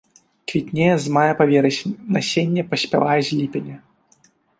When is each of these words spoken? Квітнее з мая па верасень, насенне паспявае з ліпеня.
Квітнее 0.51 0.93
з 1.03 1.11
мая 1.17 1.33
па 1.41 1.45
верасень, 1.51 1.93
насенне 2.15 2.63
паспявае 2.71 3.19
з 3.29 3.39
ліпеня. 3.41 3.77